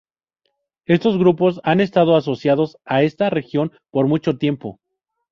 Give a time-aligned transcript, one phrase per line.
[0.87, 4.79] Estos grupos han estado asociados a esta región por mucho tiempo.